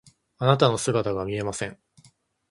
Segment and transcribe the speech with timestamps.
[0.39, 1.77] あなたの姿が見えません。